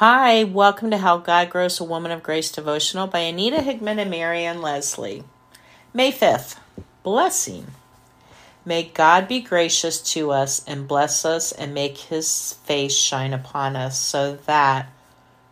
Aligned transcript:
Hi, 0.00 0.44
welcome 0.44 0.90
to 0.90 0.98
How 0.98 1.16
God 1.16 1.48
Grows 1.48 1.80
a 1.80 1.84
Woman 1.84 2.12
of 2.12 2.22
Grace 2.22 2.52
devotional 2.52 3.06
by 3.06 3.20
Anita 3.20 3.62
Higman 3.62 3.96
and 3.98 4.10
Marian 4.10 4.60
Leslie. 4.60 5.24
May 5.94 6.12
5th, 6.12 6.58
blessing. 7.02 7.68
May 8.62 8.82
God 8.82 9.26
be 9.26 9.40
gracious 9.40 10.02
to 10.12 10.32
us 10.32 10.62
and 10.66 10.86
bless 10.86 11.24
us 11.24 11.50
and 11.50 11.72
make 11.72 11.96
his 11.96 12.58
face 12.64 12.94
shine 12.94 13.32
upon 13.32 13.74
us 13.74 13.98
so 13.98 14.36
that 14.44 14.92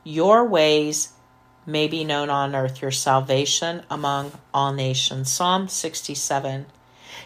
your 0.05 0.45
ways 0.45 1.15
may 1.65 1.89
be 1.89 2.05
known 2.05 2.29
on 2.29 2.55
earth, 2.55 2.83
your 2.83 2.91
salvation 2.91 3.83
among 3.89 4.31
all 4.53 4.75
nations. 4.75 5.33
Psalm 5.33 5.69
67. 5.69 6.67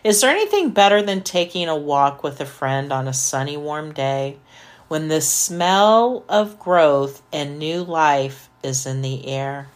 Is 0.04 0.20
there 0.20 0.30
anything 0.30 0.70
better 0.70 1.02
than 1.02 1.22
taking 1.22 1.68
a 1.68 1.74
walk 1.74 2.22
with 2.22 2.40
a 2.40 2.46
friend 2.46 2.92
on 2.92 3.08
a 3.08 3.12
sunny, 3.12 3.56
warm 3.56 3.92
day? 3.92 4.36
When 4.88 5.08
the 5.08 5.20
smell 5.20 6.24
of 6.28 6.58
growth 6.58 7.22
and 7.32 7.58
new 7.58 7.82
life 7.82 8.48
is 8.62 8.86
in 8.86 9.02
the 9.02 9.26
air. 9.28 9.68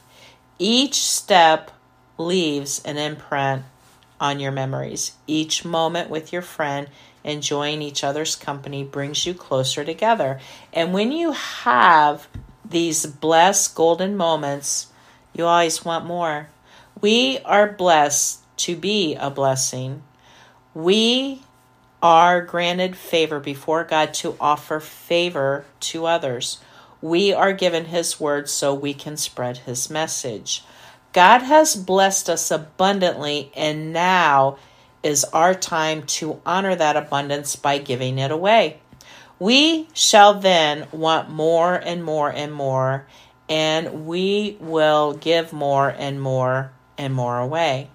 Each 0.59 1.02
step 1.05 1.70
leaves 2.19 2.82
an 2.84 2.96
imprint 2.96 3.62
on 4.20 4.41
your 4.41 4.52
memories. 4.52 5.12
Each 5.27 5.64
moment 5.64 6.09
with 6.09 6.33
your 6.33 6.42
friend, 6.42 6.88
enjoying 7.24 7.83
each 7.83 8.02
other's 8.02 8.36
company, 8.36 8.84
brings 8.84 9.27
you 9.27 9.34
closer 9.34 9.84
together. 9.84 10.41
And 10.72 10.92
when 10.92 11.12
you 11.12 11.33
have 11.33 12.28
these 12.64 13.05
blessed 13.05 13.74
golden 13.74 14.16
moments, 14.16 14.88
you 15.34 15.44
always 15.44 15.84
want 15.84 16.06
more. 16.06 16.48
We 17.00 17.38
are 17.44 17.72
blessed 17.72 18.41
to 18.58 18.77
be 18.77 19.14
a 19.16 19.30
blessing. 19.30 20.02
We 20.74 21.42
are 22.02 22.42
granted 22.42 22.97
favor 22.97 23.38
before 23.38 23.84
God 23.84 24.12
to 24.15 24.37
offer 24.41 24.80
favor 24.80 25.65
to 25.80 26.06
others. 26.06 26.59
We 27.01 27.33
are 27.33 27.52
given 27.52 27.87
His 27.87 28.19
word 28.19 28.48
so 28.48 28.75
we 28.75 28.92
can 28.92 29.16
spread 29.16 29.59
His 29.59 29.88
message. 29.88 30.64
God 31.12 31.41
has 31.41 31.77
blessed 31.77 32.28
us 32.28 32.50
abundantly, 32.50 33.53
and 33.55 33.92
now 33.92 34.59
is 35.03 35.25
our 35.25 35.55
time 35.55 36.03
to 36.05 36.41
honor 36.44 36.75
that 36.75 36.97
abundance 36.97 37.55
by 37.56 37.78
giving 37.78 38.19
it 38.19 38.31
away. 38.31 38.81
We 39.39 39.89
shall 39.92 40.34
then 40.34 40.87
want 40.92 41.28
more 41.28 41.75
and 41.75 42.05
more 42.05 42.31
and 42.31 42.53
more, 42.53 43.06
and 43.48 44.06
we 44.06 44.56
will 44.61 45.14
give 45.14 45.53
more 45.53 45.89
and 45.89 46.20
more 46.20 46.72
and 46.97 47.12
more 47.12 47.39
away. 47.39 47.91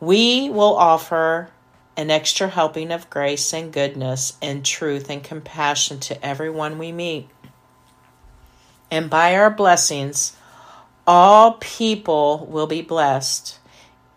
We 0.00 0.50
will 0.50 0.76
offer 0.76 1.48
an 1.96 2.10
extra 2.10 2.48
helping 2.48 2.90
of 2.90 3.08
grace 3.10 3.52
and 3.52 3.72
goodness 3.72 4.36
and 4.42 4.64
truth 4.64 5.08
and 5.08 5.22
compassion 5.22 6.00
to 6.00 6.26
everyone 6.26 6.78
we 6.78 6.92
meet. 6.92 7.28
And 8.90 9.08
by 9.08 9.36
our 9.36 9.50
blessings, 9.50 10.36
all 11.06 11.52
people 11.60 12.46
will 12.50 12.66
be 12.66 12.82
blessed. 12.82 13.58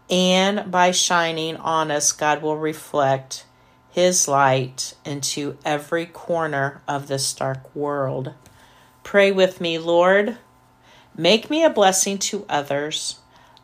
And 0.09 0.71
by 0.71 0.91
shining 0.91 1.57
on 1.57 1.91
us, 1.91 2.11
God 2.11 2.41
will 2.41 2.57
reflect 2.57 3.45
His 3.91 4.27
light 4.27 4.93
into 5.05 5.57
every 5.65 6.05
corner 6.05 6.81
of 6.87 7.07
this 7.07 7.33
dark 7.33 7.75
world. 7.75 8.33
Pray 9.03 9.31
with 9.31 9.61
me, 9.61 9.77
Lord. 9.77 10.37
Make 11.15 11.49
me 11.49 11.63
a 11.63 11.69
blessing 11.69 12.17
to 12.19 12.45
others. 12.47 13.19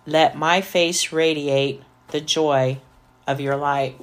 Let 0.05 0.35
my 0.35 0.61
face 0.61 1.11
radiate 1.11 1.81
the 2.09 2.21
joy 2.21 2.79
of 3.27 3.39
your 3.39 3.55
light. 3.55 3.95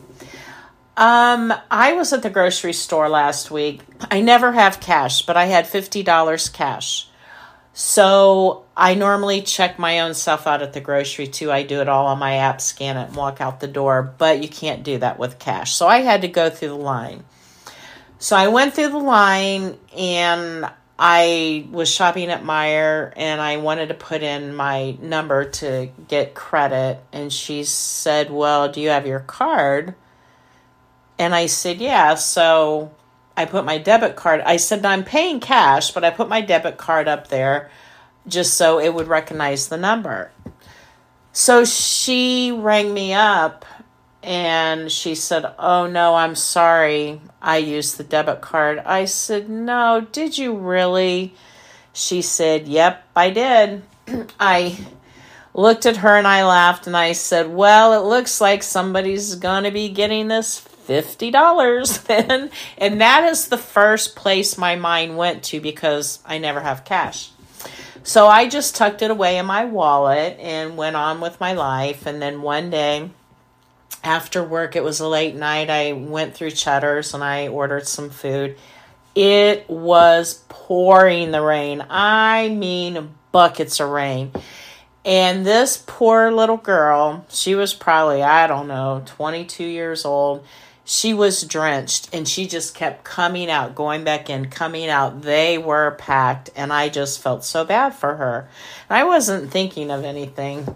Um, 0.96 1.52
I 1.70 1.94
was 1.94 2.12
at 2.12 2.22
the 2.22 2.30
grocery 2.30 2.72
store 2.72 3.08
last 3.08 3.50
week. 3.50 3.80
I 4.10 4.20
never 4.20 4.52
have 4.52 4.80
cash, 4.80 5.22
but 5.22 5.36
I 5.36 5.46
had 5.46 5.64
$50 5.64 6.52
cash. 6.52 7.08
So 7.72 8.64
I 8.76 8.94
normally 8.94 9.42
check 9.42 9.78
my 9.78 10.00
own 10.00 10.14
stuff 10.14 10.46
out 10.46 10.60
at 10.60 10.72
the 10.72 10.80
grocery 10.80 11.26
too. 11.26 11.50
I 11.50 11.62
do 11.62 11.80
it 11.80 11.88
all 11.88 12.06
on 12.06 12.18
my 12.18 12.36
app, 12.36 12.60
scan 12.60 12.96
it, 12.96 13.08
and 13.08 13.16
walk 13.16 13.40
out 13.40 13.60
the 13.60 13.68
door, 13.68 14.14
but 14.18 14.42
you 14.42 14.48
can't 14.48 14.82
do 14.82 14.98
that 14.98 15.18
with 15.18 15.38
cash. 15.38 15.72
So 15.74 15.86
I 15.86 16.00
had 16.00 16.22
to 16.22 16.28
go 16.28 16.50
through 16.50 16.68
the 16.68 16.74
line. 16.74 17.24
So 18.18 18.36
I 18.36 18.48
went 18.48 18.74
through 18.74 18.90
the 18.90 18.98
line 18.98 19.78
and 19.96 20.68
I 21.02 21.66
was 21.70 21.88
shopping 21.90 22.28
at 22.28 22.44
Meijer 22.44 23.14
and 23.16 23.40
I 23.40 23.56
wanted 23.56 23.88
to 23.88 23.94
put 23.94 24.22
in 24.22 24.54
my 24.54 24.98
number 25.00 25.46
to 25.46 25.88
get 26.08 26.34
credit. 26.34 27.00
And 27.10 27.32
she 27.32 27.64
said, 27.64 28.30
Well, 28.30 28.70
do 28.70 28.82
you 28.82 28.90
have 28.90 29.06
your 29.06 29.20
card? 29.20 29.94
And 31.18 31.34
I 31.34 31.46
said, 31.46 31.80
Yeah. 31.80 32.16
So 32.16 32.92
I 33.34 33.46
put 33.46 33.64
my 33.64 33.78
debit 33.78 34.14
card. 34.14 34.42
I 34.42 34.58
said, 34.58 34.84
I'm 34.84 35.02
paying 35.02 35.40
cash, 35.40 35.90
but 35.90 36.04
I 36.04 36.10
put 36.10 36.28
my 36.28 36.42
debit 36.42 36.76
card 36.76 37.08
up 37.08 37.28
there 37.28 37.70
just 38.28 38.54
so 38.54 38.78
it 38.78 38.92
would 38.92 39.08
recognize 39.08 39.68
the 39.68 39.78
number. 39.78 40.30
So 41.32 41.64
she 41.64 42.52
rang 42.52 42.92
me 42.92 43.14
up 43.14 43.64
and 44.22 44.90
she 44.90 45.14
said, 45.14 45.52
Oh 45.58 45.86
no, 45.86 46.14
I'm 46.14 46.34
sorry. 46.34 47.20
I 47.40 47.58
used 47.58 47.96
the 47.96 48.04
debit 48.04 48.40
card. 48.40 48.78
I 48.78 49.06
said, 49.06 49.48
No, 49.48 50.06
did 50.12 50.36
you 50.36 50.56
really? 50.56 51.34
She 51.92 52.22
said, 52.22 52.68
Yep, 52.68 53.06
I 53.16 53.30
did. 53.30 53.82
I 54.40 54.78
looked 55.54 55.86
at 55.86 55.98
her 55.98 56.16
and 56.16 56.26
I 56.26 56.44
laughed 56.44 56.86
and 56.86 56.96
I 56.96 57.12
said, 57.12 57.48
Well, 57.48 57.92
it 57.92 58.06
looks 58.06 58.40
like 58.40 58.62
somebody's 58.62 59.34
going 59.36 59.64
to 59.64 59.70
be 59.70 59.88
getting 59.88 60.28
this 60.28 60.66
$50 60.86 62.04
then. 62.06 62.50
And 62.76 63.00
that 63.00 63.24
is 63.24 63.48
the 63.48 63.58
first 63.58 64.16
place 64.16 64.58
my 64.58 64.76
mind 64.76 65.16
went 65.16 65.44
to 65.44 65.60
because 65.60 66.18
I 66.26 66.38
never 66.38 66.60
have 66.60 66.84
cash. 66.84 67.30
So 68.02 68.26
I 68.26 68.48
just 68.48 68.76
tucked 68.76 69.02
it 69.02 69.10
away 69.10 69.38
in 69.38 69.46
my 69.46 69.66
wallet 69.66 70.38
and 70.40 70.76
went 70.76 70.96
on 70.96 71.20
with 71.20 71.38
my 71.38 71.52
life. 71.52 72.06
And 72.06 72.20
then 72.20 72.42
one 72.42 72.70
day, 72.70 73.10
after 74.02 74.42
work, 74.42 74.76
it 74.76 74.84
was 74.84 75.00
a 75.00 75.08
late 75.08 75.34
night. 75.34 75.70
I 75.70 75.92
went 75.92 76.34
through 76.34 76.52
Cheddar's 76.52 77.14
and 77.14 77.22
I 77.22 77.48
ordered 77.48 77.86
some 77.86 78.10
food. 78.10 78.56
It 79.14 79.68
was 79.68 80.44
pouring 80.48 81.30
the 81.30 81.42
rain. 81.42 81.84
I 81.90 82.48
mean, 82.48 83.14
buckets 83.32 83.80
of 83.80 83.90
rain. 83.90 84.32
And 85.04 85.46
this 85.46 85.82
poor 85.86 86.30
little 86.30 86.58
girl, 86.58 87.24
she 87.28 87.54
was 87.54 87.72
probably, 87.72 88.22
I 88.22 88.46
don't 88.46 88.68
know, 88.68 89.02
22 89.06 89.64
years 89.64 90.04
old. 90.04 90.44
She 90.84 91.14
was 91.14 91.42
drenched 91.42 92.12
and 92.12 92.28
she 92.28 92.46
just 92.46 92.74
kept 92.74 93.04
coming 93.04 93.50
out, 93.50 93.74
going 93.74 94.04
back 94.04 94.28
in, 94.28 94.50
coming 94.50 94.88
out. 94.88 95.22
They 95.22 95.56
were 95.56 95.92
packed, 95.92 96.50
and 96.56 96.72
I 96.72 96.88
just 96.88 97.22
felt 97.22 97.44
so 97.44 97.64
bad 97.64 97.94
for 97.94 98.16
her. 98.16 98.48
I 98.88 99.04
wasn't 99.04 99.52
thinking 99.52 99.90
of 99.90 100.04
anything. 100.04 100.66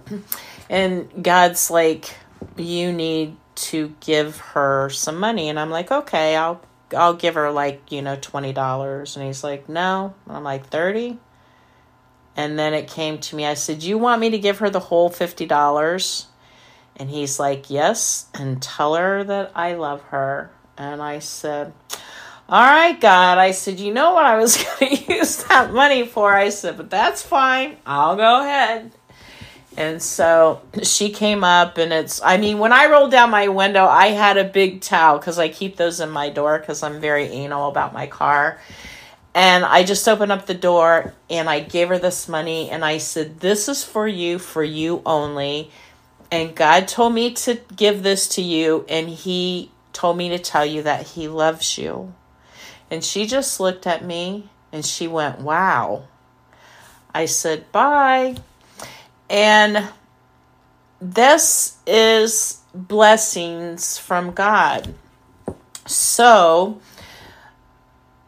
And 0.70 1.08
God's 1.22 1.70
like, 1.70 2.16
you 2.56 2.92
need 2.92 3.36
to 3.54 3.94
give 4.00 4.38
her 4.38 4.90
some 4.90 5.18
money. 5.18 5.48
And 5.48 5.58
i'm 5.58 5.70
like 5.70 5.90
okay 5.90 6.36
i'll 6.36 6.60
i'll 6.96 7.14
give 7.14 7.34
her 7.34 7.50
like 7.50 7.90
you 7.90 8.02
know 8.02 8.16
$20 8.16 9.16
and 9.16 9.26
he's 9.26 9.44
like 9.44 9.68
no. 9.68 10.14
And 10.26 10.36
i'm 10.36 10.44
like 10.44 10.66
30 10.66 11.18
and 12.36 12.58
then 12.58 12.74
it 12.74 12.88
came 12.88 13.18
to 13.18 13.36
me. 13.36 13.46
I 13.46 13.54
said 13.54 13.82
you 13.82 13.96
want 13.96 14.20
me 14.20 14.30
to 14.30 14.38
give 14.38 14.58
her 14.58 14.68
the 14.68 14.80
whole 14.80 15.08
$50 15.08 16.26
and 16.96 17.10
he's 17.10 17.38
like 17.38 17.70
yes 17.70 18.26
and 18.34 18.60
tell 18.60 18.94
her 18.94 19.24
that 19.24 19.52
i 19.54 19.74
love 19.74 20.02
her. 20.04 20.50
And 20.76 21.00
i 21.02 21.18
said 21.20 21.72
all 22.46 22.60
right 22.60 23.00
god. 23.00 23.38
I 23.38 23.52
said 23.52 23.80
you 23.80 23.92
know 23.92 24.12
what 24.14 24.26
i 24.26 24.36
was 24.36 24.56
going 24.80 24.96
to 24.96 25.14
use 25.14 25.44
that 25.44 25.72
money 25.72 26.06
for? 26.06 26.34
I 26.34 26.48
said 26.48 26.76
but 26.76 26.90
that's 26.90 27.22
fine. 27.22 27.76
I'll 27.86 28.16
go 28.16 28.40
ahead 28.40 28.92
and 29.76 30.00
so 30.02 30.62
she 30.82 31.10
came 31.10 31.42
up, 31.42 31.78
and 31.78 31.92
it's, 31.92 32.22
I 32.22 32.36
mean, 32.36 32.58
when 32.58 32.72
I 32.72 32.86
rolled 32.86 33.10
down 33.10 33.30
my 33.30 33.48
window, 33.48 33.86
I 33.86 34.08
had 34.08 34.36
a 34.36 34.44
big 34.44 34.80
towel 34.80 35.18
because 35.18 35.38
I 35.38 35.48
keep 35.48 35.76
those 35.76 36.00
in 36.00 36.10
my 36.10 36.30
door 36.30 36.58
because 36.58 36.82
I'm 36.82 37.00
very 37.00 37.24
anal 37.24 37.68
about 37.68 37.92
my 37.92 38.06
car. 38.06 38.60
And 39.34 39.64
I 39.64 39.82
just 39.82 40.06
opened 40.06 40.30
up 40.30 40.46
the 40.46 40.54
door 40.54 41.12
and 41.28 41.50
I 41.50 41.58
gave 41.58 41.88
her 41.88 41.98
this 41.98 42.28
money 42.28 42.70
and 42.70 42.84
I 42.84 42.98
said, 42.98 43.40
This 43.40 43.68
is 43.68 43.82
for 43.82 44.06
you, 44.06 44.38
for 44.38 44.62
you 44.62 45.02
only. 45.04 45.72
And 46.30 46.54
God 46.54 46.86
told 46.86 47.14
me 47.14 47.34
to 47.34 47.60
give 47.74 48.02
this 48.02 48.28
to 48.28 48.42
you, 48.42 48.84
and 48.88 49.08
He 49.08 49.72
told 49.92 50.16
me 50.16 50.28
to 50.30 50.38
tell 50.38 50.64
you 50.64 50.82
that 50.82 51.08
He 51.08 51.26
loves 51.26 51.78
you. 51.78 52.14
And 52.90 53.02
she 53.02 53.26
just 53.26 53.58
looked 53.58 53.86
at 53.86 54.04
me 54.04 54.50
and 54.72 54.84
she 54.84 55.08
went, 55.08 55.40
Wow. 55.40 56.04
I 57.12 57.26
said, 57.26 57.70
Bye. 57.72 58.36
And 59.28 59.88
this 61.00 61.78
is 61.86 62.60
blessings 62.74 63.98
from 63.98 64.32
God. 64.32 64.94
So 65.86 66.80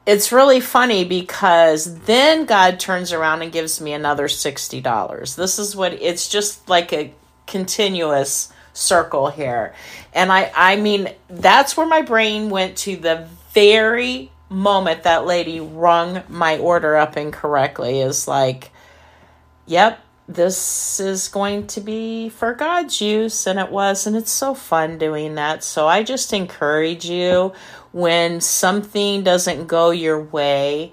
it's 0.06 0.30
really 0.30 0.60
funny 0.60 1.04
because 1.04 2.00
then 2.00 2.44
God 2.44 2.78
turns 2.78 3.12
around 3.12 3.42
and 3.42 3.50
gives 3.50 3.80
me 3.80 3.92
another 3.92 4.28
$60. 4.28 5.36
This 5.36 5.58
is 5.58 5.74
what 5.74 5.92
it's 5.94 6.28
just 6.28 6.68
like 6.68 6.92
a 6.92 7.12
continuous 7.46 8.52
circle 8.72 9.30
here. 9.30 9.74
And 10.12 10.30
I 10.30 10.52
I 10.54 10.76
mean 10.76 11.12
that's 11.28 11.76
where 11.76 11.86
my 11.86 12.02
brain 12.02 12.50
went 12.50 12.76
to 12.78 12.96
the 12.96 13.26
very 13.52 14.30
moment 14.48 15.02
that 15.04 15.26
lady 15.26 15.60
rung 15.60 16.22
my 16.28 16.58
order 16.58 16.96
up 16.96 17.16
incorrectly 17.16 18.00
is 18.00 18.28
like, 18.28 18.70
yep, 19.66 19.98
this 20.28 20.98
is 20.98 21.28
going 21.28 21.66
to 21.68 21.80
be 21.80 22.28
for 22.28 22.52
God's 22.54 23.00
use. 23.00 23.46
And 23.46 23.58
it 23.58 23.70
was. 23.70 24.06
And 24.06 24.16
it's 24.16 24.30
so 24.30 24.54
fun 24.54 24.98
doing 24.98 25.36
that. 25.36 25.62
So 25.62 25.86
I 25.86 26.02
just 26.02 26.32
encourage 26.32 27.06
you 27.06 27.52
when 27.92 28.40
something 28.40 29.22
doesn't 29.22 29.66
go 29.66 29.90
your 29.90 30.20
way 30.20 30.92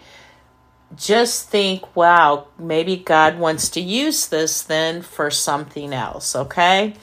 just 0.95 1.49
think, 1.49 1.95
wow, 1.95 2.47
maybe 2.59 2.97
God 2.97 3.39
wants 3.39 3.69
to 3.69 3.81
use 3.81 4.27
this 4.27 4.61
then 4.61 5.01
for 5.01 5.31
something 5.31 5.93
else, 5.93 6.35
okay? 6.35 6.93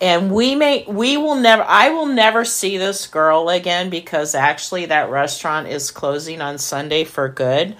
And 0.00 0.30
we 0.30 0.54
may 0.54 0.84
we 0.88 1.16
will 1.16 1.34
never 1.34 1.62
I 1.62 1.90
will 1.90 2.06
never 2.06 2.44
see 2.44 2.78
this 2.78 3.06
girl 3.06 3.48
again 3.48 3.90
because 3.90 4.34
actually 4.34 4.86
that 4.86 5.10
restaurant 5.10 5.68
is 5.68 5.90
closing 5.90 6.40
on 6.40 6.58
Sunday 6.58 7.04
for 7.04 7.28
good. 7.28 7.76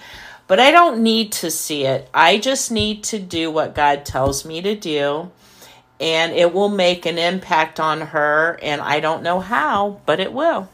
But 0.50 0.58
I 0.58 0.72
don't 0.72 1.04
need 1.04 1.30
to 1.30 1.48
see 1.48 1.84
it. 1.84 2.08
I 2.12 2.36
just 2.36 2.72
need 2.72 3.04
to 3.04 3.20
do 3.20 3.52
what 3.52 3.72
God 3.72 4.04
tells 4.04 4.44
me 4.44 4.60
to 4.62 4.74
do 4.74 5.30
and 6.00 6.32
it 6.32 6.52
will 6.52 6.68
make 6.68 7.06
an 7.06 7.18
impact 7.18 7.78
on 7.78 8.00
her 8.00 8.58
and 8.60 8.80
I 8.80 8.98
don't 8.98 9.22
know 9.22 9.38
how, 9.38 10.00
but 10.06 10.18
it 10.18 10.32
will. 10.32 10.68